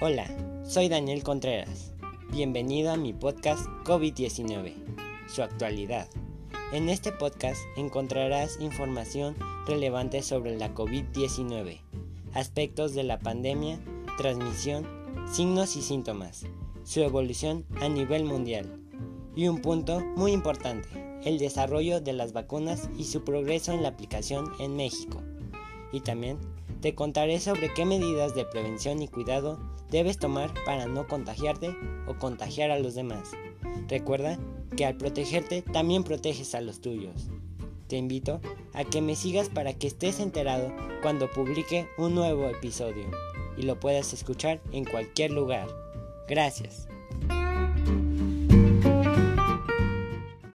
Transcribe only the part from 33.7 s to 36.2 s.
Recuerda que al protegerte también